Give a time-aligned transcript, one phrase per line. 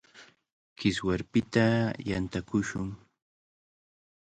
[0.77, 1.67] Kiswarpita
[2.09, 2.89] yantakushun.